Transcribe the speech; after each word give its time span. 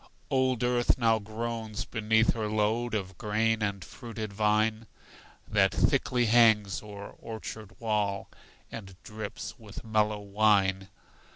Old 0.31 0.63
earth 0.63 0.97
now 0.97 1.19
groans 1.19 1.85
beneath 1.85 2.33
her 2.33 2.47
load 2.49 2.95
Of 2.95 3.19
grain 3.19 3.61
and 3.61 3.85
fruited 3.85 4.33
vine, 4.33 4.87
That 5.47 5.71
thickly 5.71 6.25
hangs 6.25 6.81
o'er 6.81 7.11
orchard 7.19 7.79
wall, 7.79 8.27
And 8.71 8.95
drips 9.03 9.59
with 9.59 9.83
mellow 9.83 10.17
wine. 10.17 10.87